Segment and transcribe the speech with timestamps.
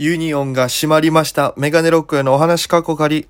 [0.00, 1.54] ユニオンが閉まりました。
[1.56, 3.26] メガネロックへのお話かっこかり。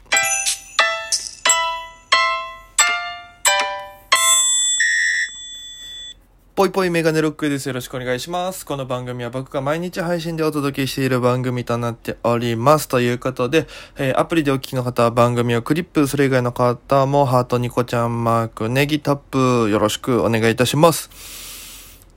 [6.55, 7.69] ぽいぽいメガネロックです。
[7.69, 8.67] よろしくお願いします。
[8.67, 12.87] この番組は僕が毎日配信でお届けしている番組となっております。
[12.87, 13.67] ということで、
[13.97, 21.09] えーアプリでお聞きの方は番組をクリップ、それ以外の方もハートニコちゃんマーク、ネギタップ、よろしくお願いいたします。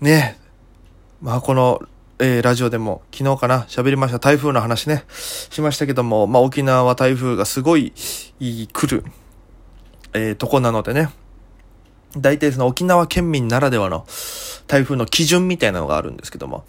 [0.02, 0.38] ね
[1.22, 1.80] まあこの、
[2.24, 4.20] えーラジオでも昨日かな喋りました。
[4.20, 7.94] 台風の話ね、しましたけども、まあ沖縄は台風がすごい
[8.40, 9.04] 来る、
[10.14, 11.10] えーとこなのでね、
[12.16, 14.06] 大体その沖縄県民ならではの
[14.68, 16.64] 台風の基準みたいなのがあるんですけども、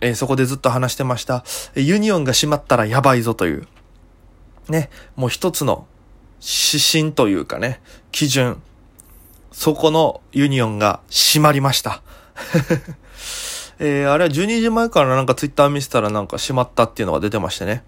[0.00, 1.42] えーそこでずっと話してました、
[1.74, 3.66] えユニオンが閉まったらやばいぞという、
[4.68, 5.88] ね、もう一つの
[6.40, 7.80] 指針というかね、
[8.12, 8.62] 基準、
[9.50, 12.02] そこのユニオンが閉まりました。
[13.84, 17.82] えーあれは12時前からなんかツイッター見せたらなんか閉まったっていうのが出てましてね。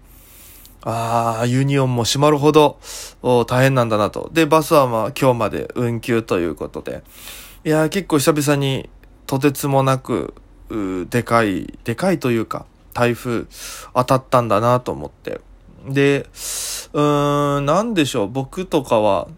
[0.83, 2.77] ああ、ユニオンも閉まるほど
[3.47, 4.29] 大変なんだなと。
[4.33, 7.01] で、バスはまあ今日まで運休ということで。
[7.63, 8.89] いやー結構久々に
[9.25, 10.33] とてつもなく、
[11.09, 13.45] でかい、でかいというか、台風
[13.93, 15.39] 当たったんだなと思って。
[15.87, 16.27] で、
[16.91, 19.29] うーん、なんでしょう、僕とかは、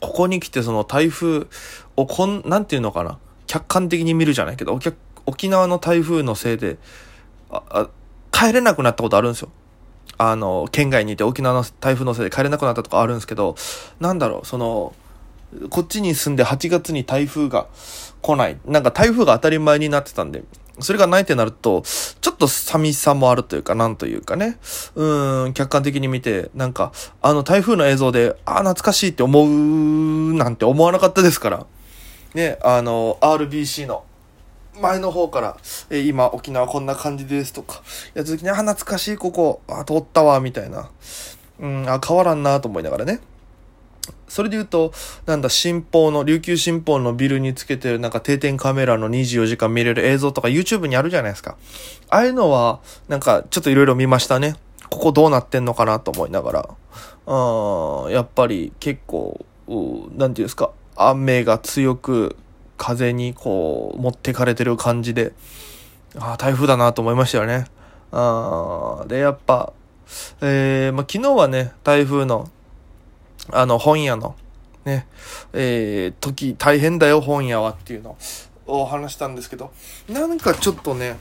[0.00, 1.46] ここに来てその台風
[1.94, 4.96] をこん、なんていうのかな、客観的に見るじゃないけど、客
[5.26, 6.78] 沖縄の台風のせいで、
[8.32, 9.50] 帰れなくなったことあるんですよ。
[10.18, 13.56] あの、県外にいて沖縄の台風のせいで帰れなくなったとかあるんですけど、
[14.00, 14.94] なんだろう、その、
[15.70, 17.66] こっちに住んで8月に台風が
[18.22, 18.58] 来ない。
[18.64, 20.44] なんか台風が当たり前になってたんで、
[20.80, 21.82] それがないってなると、
[22.20, 24.58] ちょっと寂しさもあるというか、なんというかね。
[24.96, 31.66] うん、客観的に見て、なんか、あの台風の映像で、ああ、懐かしいって思うなんて思わなかったですから。
[32.34, 34.04] ね、あの、RBC の
[34.80, 35.56] 前の方から、
[35.90, 37.82] えー今沖縄こんな感じですとか、
[38.14, 40.90] やつ時に、あ、懐かしいここ、あ、通ったわ、みたいな。
[41.60, 43.20] うん、あ、変わらんなと思いながらね。
[44.28, 44.92] それで言うと、
[45.26, 51.56] なんだ、新報の、琉球新報のビルにつけてるなんか定点カメラの24時間見れる映像とか YouTube にあるじゃないですか。
[52.10, 54.56] ああいうのは、なんかちょっといろいろ見ましたね。
[54.90, 56.68] ここどうなってんのかなと思いながら。
[57.26, 59.72] うん、やっぱり結構、う
[60.18, 62.36] なんていうんですか、雨が強く、
[62.84, 65.32] 風にこう、持ってかれてる感じで、
[66.18, 67.66] ああ、台風だなと思いましたよね。
[68.12, 69.72] あーで、やっぱ、
[70.42, 72.50] えー、まあ、昨日はね、台風の、
[73.50, 74.36] あの、本屋の、
[74.84, 75.06] ね、
[75.54, 78.16] えー、時、大変だよ、本屋はっていうの
[78.66, 79.72] を話したんですけど、
[80.08, 81.16] なんかちょっとね、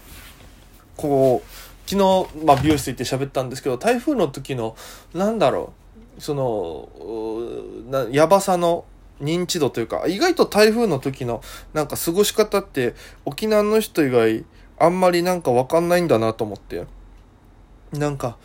[0.98, 4.76] こう、昨日、まあ、美容室行って喋ったんですけど、台風の時の、
[5.14, 5.74] なんだろ
[6.18, 6.90] う、その、
[7.90, 8.86] なやばさの
[9.24, 11.42] 認知度というか、意外と台風の時の、
[11.74, 12.96] なんか過ごし方って、
[13.26, 14.46] 沖縄の人以外、
[14.78, 16.86] あんまりなんかわかんないんだなと思って。
[17.94, 18.38] なんか、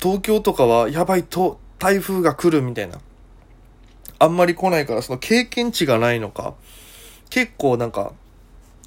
[0.00, 3.00] 東京とかは、やばいと、台風が来るみたいな。
[4.18, 6.54] あんまり来ないから、その経験値がないのか、
[7.30, 8.12] 結構なんか、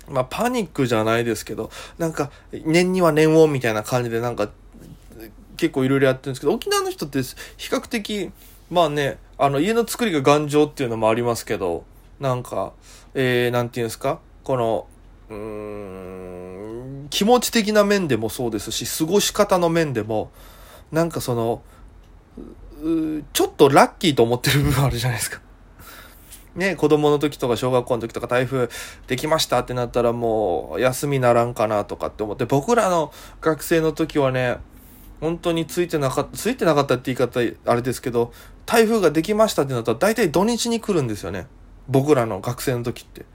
[0.08, 4.50] まあ、パニックじゃないですけど、なんか、念には念をみたいな感じで、なんか、
[5.56, 7.22] 結構いろいろやってるんですけど、沖縄の人って
[7.58, 8.32] 比較的、
[8.72, 11.86] まあね、あの、家の作りが頑丈っていうのもありますけど、
[12.20, 12.74] なんか、
[13.14, 14.20] えー、なんていうんですか？
[14.44, 14.86] この、
[15.30, 15.38] うー
[17.06, 20.30] ん、気持ち的な面でもそうですし、過ごし方の面でも、
[20.92, 21.64] なんかその、
[23.32, 25.40] ちょっとラッキーと思ってる部分あるじゃないですか。
[26.56, 28.70] ね、子供の時とか小学校の時とか台風
[29.08, 34.58] できましたってなったらもう休みならんかなとかって思って、僕らの学生の時はね、
[35.20, 38.32] 本当についてなかった、ついてなかったって言い方あれですけど、
[38.66, 41.48] 台風ができましたってなったら大体土日に来るんですよね。
[41.88, 43.26] 僕らの学生の時って。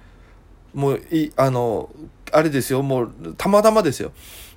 [0.73, 1.91] もうい、あの、
[2.33, 4.13] あれですよ、もうたまたまですよ。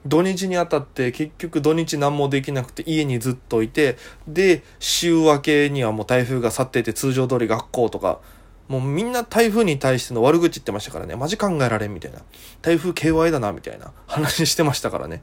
[0.06, 8.20] 土日にあたって結局土日何もできなくて家にずっといて、で、週明けにはもう台風が去っていて通常通り学校とか、
[8.68, 11.16] もうみんな台風に対しての悪口言ってましたからね。
[11.16, 12.20] マジ考えられんみたいな。
[12.62, 15.22] 台風 KY だなみたいな話してましたからね。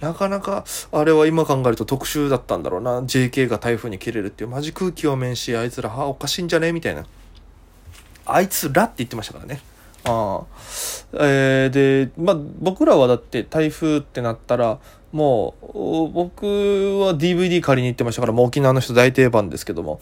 [0.00, 3.02] なかなか、あれは今考えると特殊だったんだろうな。
[3.02, 7.04] JK が台風に切れるっていう、マジ空気読めんし、あいつら、はおかしいんじゃねみたいな。
[8.24, 9.60] あいつらって言ってましたからね。
[10.04, 10.46] ああ。
[11.12, 14.78] えー、で、まあ、僕らはだって台風ってなったら、
[15.12, 16.46] もう、僕
[17.00, 20.00] は DVD 借りに行ってましたから、もう沖縄の人大定番ですけども、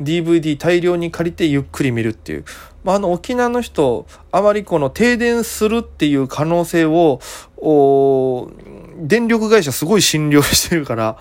[0.00, 2.44] DVD 大量に借りてゆっくり見るっていう。
[2.84, 7.20] まあ、あの沖縄の人、あまりこの停電するっていう可能性を、
[7.58, 8.50] お
[8.96, 11.18] 電力会社すごい診療してるから、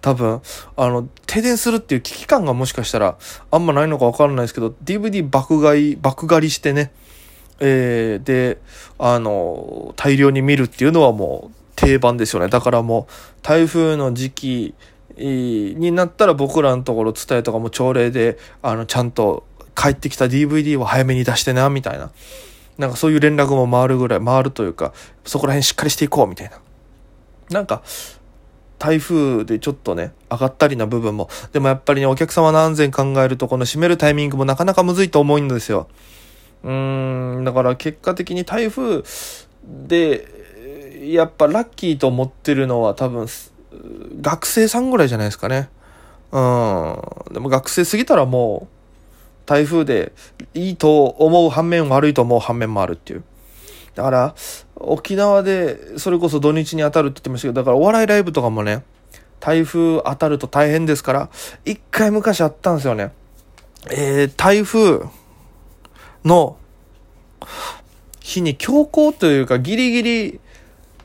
[0.00, 0.40] 多分、
[0.76, 3.18] あの、停電するっていう危機感がもしかしたら
[3.50, 6.92] あんまないのかわからないですけど、DVD 爆買い、爆狩りしてね、
[7.58, 8.58] えー、で、
[8.98, 12.48] あの、大量に見るっていうのはもう定番ですよね。
[12.48, 13.12] だからもう、
[13.42, 14.74] 台風の時期
[15.16, 22.10] になったら僕らのところ伝えとかも朝礼で、あの、ちゃんと帰ってきた DVD を早めに出してな、みたいな。
[22.78, 24.92] なんかそういう連絡も回るぐらい、回るというか、
[25.24, 26.58] そこら辺しっかりしていこう、みたいな。
[27.50, 27.82] なんか、
[28.78, 35.88] 台風でちょっとね、上がったりな部分も、でもやっぱりね、お客様の安全考えると、この閉めるタイミングもなかなかむずいと思うんですよ。
[36.64, 39.02] うーん、だから結果的に台風
[39.86, 40.26] で、
[41.02, 43.26] やっぱラッキーと思ってるのは多分、
[44.20, 45.68] 学生さんぐらいじゃないですかね。
[46.32, 47.32] うん。
[47.32, 48.80] でも学生過ぎたらもう、
[49.46, 50.12] 台風で
[50.54, 53.24] いいと思う反面悪いと思う反面もあるっていう。
[53.94, 54.34] だから、
[54.76, 58.82] 沖縄で、それこそ土日に当たるって言ってましたけど、だからお笑いライブとかもね、
[59.40, 61.30] 台風当たると大変ですから、
[61.64, 63.12] 一回昔あったんですよね。
[63.90, 65.00] えー、台風
[66.24, 66.56] の
[68.20, 70.40] 日に強行というかギリギリ、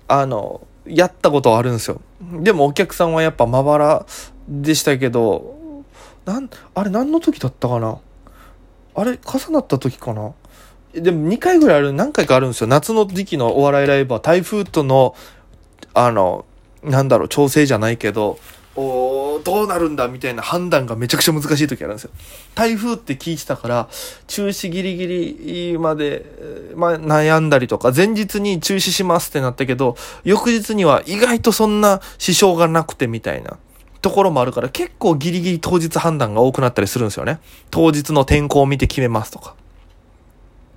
[0.07, 2.01] あの、やったことはあるんですよ。
[2.41, 4.05] でもお客さんはやっぱまばら
[4.47, 5.83] でしたけど、
[6.25, 7.99] なん、あれ何の時だったかな？
[8.95, 10.33] あれ重なった時かな？
[10.93, 12.67] でも2回ぐらいある、何回かあるんですよ。
[12.67, 15.15] 夏の時期のお笑いライブは台風との、
[15.93, 16.45] あの、
[16.83, 18.39] なんだろう、調整じゃないけど、
[18.77, 22.09] おどうなるんだみたいな判断がめちゃくちゃ難しい時あるんですよ。
[22.55, 23.89] 台風って聞いてたから、
[24.27, 26.25] 中止ギリギリまで、
[26.75, 33.57] まあ、悩んだりとか、前日に中止しますってなったけど、翌日には意外とそんな支障がなくてみたいな。
[34.01, 37.39] ところもあるから結構ギリギリ当日判断が多くなったりするんですよね。
[37.71, 39.55] 当日の天候を見て決めますとか。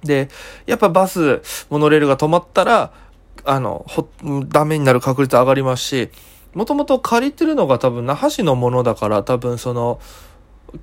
[0.02, 0.30] で、
[0.64, 2.90] やっぱバス、モノレールが止まったら、
[3.44, 3.84] あの、
[4.48, 6.10] ダメになる確率上がりますし、
[6.54, 10.00] もともと借りてるのが多分那覇市のものだから多分その、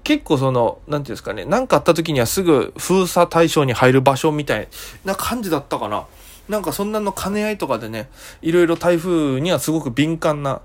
[0.04, 4.68] 結構その、なんていうんですかね、何かあった時にはすぐ封鎖対象に入る場所みたい
[5.04, 6.06] な感じだったかな。
[6.50, 8.10] なんかそんなの兼ね合いとかでね、
[8.42, 10.62] いろいろ台風にはすごく敏感な、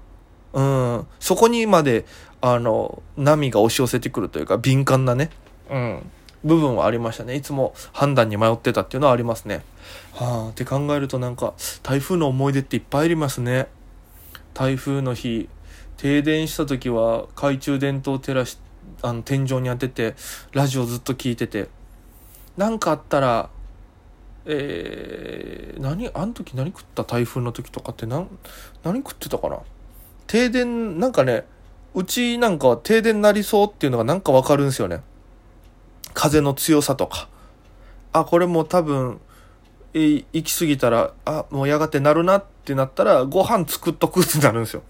[0.53, 2.05] うん、そこにまで、
[2.41, 5.31] あの、波が押し寄せてくるというか、敏感なね、
[5.71, 6.11] うん、
[6.45, 7.35] 部分はありましたね。
[7.35, 9.63] いつも判断に迷ってたっていうのはありますね。
[10.15, 13.69] はあ、って考えるとなんか、台風の思い出っていっぱいありますね。
[14.55, 15.49] 台風の日、
[15.97, 18.59] 停電した時は懐中電灯を照らし、
[19.03, 20.15] あの、天井に当てて、
[20.53, 21.69] ラジオずっと聞いてて、
[22.57, 23.51] なんかあったら、
[24.47, 28.29] えー、何、あの時何食った台風の時とかって何、
[28.83, 29.61] 何食ってたかな？
[30.27, 31.45] 停電、なんかね、
[31.95, 35.03] うちなんかは停電なりそうっていうのがなんかわかるんですよね。
[36.15, 37.29] 風の強さとか。
[38.13, 39.21] あ、これも多分、
[39.93, 44.83] 行き過ぎたら、あ、もうやがてなるなってなったら、ご飯作っとくってなるんですよ。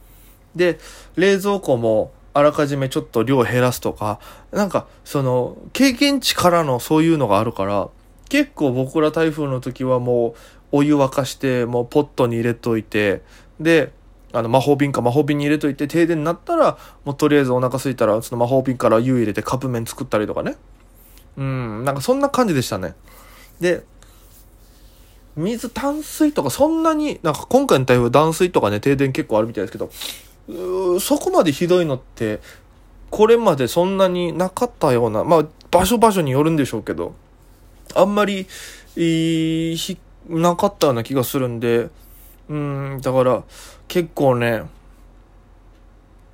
[0.55, 0.79] で、
[1.17, 4.21] 冷蔵庫もあらかじめちょっと量減らすとか、
[4.53, 7.89] なんか、その、経験値からのそういうのがあるから、
[8.29, 10.35] 結構僕ら台風の時はもう、
[10.73, 13.23] お湯沸かして、もうポットに入れといて、
[13.59, 13.93] で、
[14.33, 20.57] あの、魔法瓶か魔法瓶に入れといて、停電になったら、もうとりあえずお腹空いたら、その魔法瓶から湯入れてカップ麺作ったりとかね。
[21.37, 22.95] うん、なんかそんな感じでしたね。
[23.61, 23.85] で、
[25.41, 29.91] 水、淡水とかそんなに、なんか今回の台風断水とかね、停電結構あるみたいですけど、
[31.01, 32.41] そこまでひどいのって、
[33.11, 37.15] これまでそんなになかったような、まあ、場所場所によるんでしょうけど、
[37.95, 38.47] あんまり、
[38.97, 39.99] いい、
[40.29, 41.89] なかったような気がするんで、
[42.49, 43.43] うん、だから、
[43.89, 44.63] 結構ね、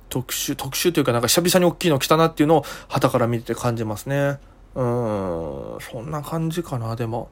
[0.09, 4.39] 特殊、特殊というかなんか久々に大きいの来たなっていうのを旗から見てて感じますね。
[4.75, 7.29] うん、そんな感じかな、でも。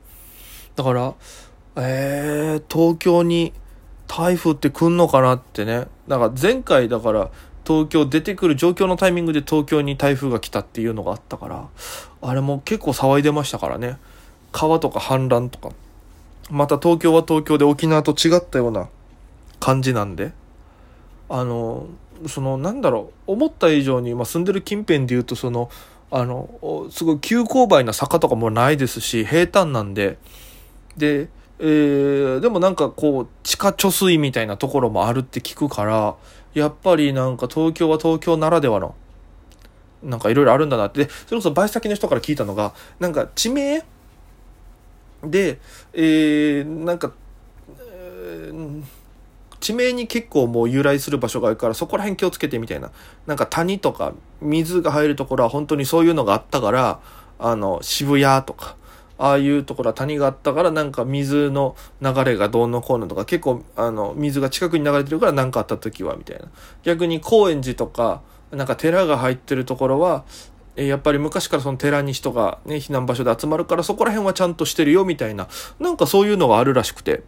[0.75, 1.13] だから、
[1.75, 3.53] えー、東京に
[4.07, 5.87] 台風って来んのかなってね。
[6.07, 7.31] だか前回だから
[7.65, 11.67] 東京出てくる状況のタイミングで東京に台風が来たっていうのがあったから、
[12.21, 13.97] あれも結構騒いでましたからね。
[14.51, 15.75] 川とか氾濫とか。
[16.49, 18.87] また東京は東京で沖縄と違ったような
[19.59, 20.31] 感じなんで。
[21.27, 21.87] あの、
[22.27, 25.69] そのなんだろう、思った以上に、まあ、住んでる近辺で言うとその、
[26.11, 30.19] あの、すごい急勾配な坂とかもないですし、平坦なんで、
[30.97, 31.29] で、
[31.59, 36.15] えー、でもなんかこう、地下貯水みたいなところもあるって聞くから、
[36.53, 38.95] やっぱりなんか東京は東京ならではの、
[40.03, 43.83] なんかいろいろあるんだなって、それこそバイ先の人から聞いたのが、なんか地名
[45.23, 45.59] で、
[45.93, 47.13] えー、なんか、
[47.79, 48.83] えー
[49.65, 52.91] 地名に結構もう由来する場所があるからそこら辺気をつけてみたいな。
[53.25, 56.99] なんか谷とか水が入るところは本当にそういうのがあったから
[57.39, 58.75] あの渋谷とか
[59.17, 66.45] ああいうところは谷があったからなんか水の流れがどうのこうのとか結構あの水が近くに流れてるから何かあった時はみたいな
[66.83, 70.25] 逆に高円寺とかなんか寺が入ってるところは
[70.75, 75.47] やっぱり昔からその寺に人がね避難場所で集まるからそこら辺はちゃんとしてるよみたいな
[75.79, 77.23] なんかそういうのがあるらしくて、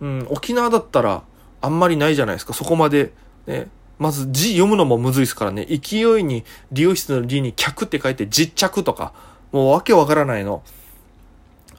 [0.00, 1.24] うん、沖縄だったら
[1.64, 2.52] あんまりないじゃないですか。
[2.52, 3.12] そこまで、
[3.46, 3.68] ね。
[3.98, 5.64] まず字読むのもむずいですからね。
[5.64, 9.14] 勢いに、理容室の理に客って書いて実着とか、
[9.50, 10.62] もうわけわからないの。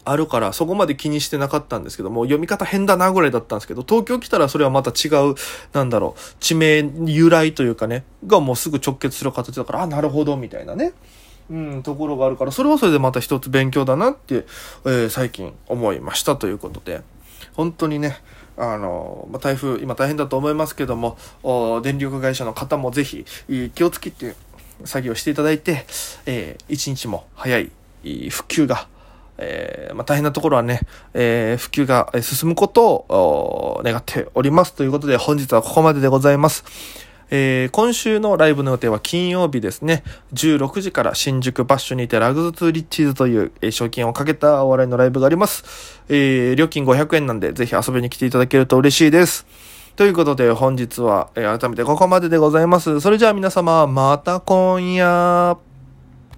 [0.05, 5.35] あるから、そこまで気にしてなかったんですけども、読み方変だなぐらいだったんですけど、東京来たらそれはまた違う、
[5.73, 10.93] なんだろう、地名由来というかね、がもうすぐ直結する形だから、あ、なるほど、みたいなね。
[11.49, 14.45] うん、ところがあるから、それはそれでまた一つ勉強だなって、
[14.85, 17.01] えー、最近思いましたということで、
[17.53, 18.17] 本当にね、
[18.57, 23.25] あの、まあ、台風、今大変だと思いますけども、お電力会社の方もぜひ
[23.75, 24.35] 気をつけて
[24.83, 25.85] 作業していただいて、
[26.25, 27.71] えー、一日も早い
[28.29, 28.87] 復旧が
[29.37, 30.81] えー、まあ、大変なところはね、
[31.13, 34.73] えー、普及が進むことを願っております。
[34.73, 36.65] ということで、本日はここまででございます。
[37.31, 40.03] えー、今週のライブの予定は金曜日ですね。
[40.33, 46.01] 16時から新宿バッシュにてラグズツーリッチーズという、えー、賞金をかけたお笑いのライブがあります。
[46.07, 49.45] えー、料金500円なんで、ぜひ遊びに来ていただけると嬉しいです。
[49.95, 52.99] ということで、本日は、え、改めてここまででございます。
[52.99, 55.74] それじゃあ皆様、また今夜。